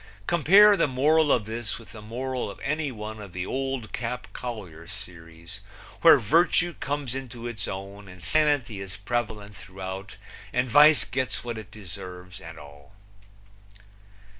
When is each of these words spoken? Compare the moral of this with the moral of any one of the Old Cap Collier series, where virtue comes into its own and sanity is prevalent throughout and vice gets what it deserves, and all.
Compare 0.25 0.75
the 0.75 0.87
moral 0.87 1.31
of 1.31 1.45
this 1.45 1.77
with 1.77 1.91
the 1.91 2.01
moral 2.01 2.49
of 2.49 2.59
any 2.63 2.91
one 2.91 3.21
of 3.21 3.33
the 3.33 3.45
Old 3.45 3.91
Cap 3.93 4.27
Collier 4.33 4.87
series, 4.87 5.59
where 6.01 6.17
virtue 6.17 6.73
comes 6.73 7.13
into 7.13 7.45
its 7.45 7.67
own 7.67 8.07
and 8.07 8.23
sanity 8.23 8.81
is 8.81 8.97
prevalent 8.97 9.55
throughout 9.55 10.15
and 10.51 10.67
vice 10.67 11.05
gets 11.05 11.43
what 11.43 11.59
it 11.59 11.69
deserves, 11.69 12.41
and 12.41 12.57
all. 12.57 12.93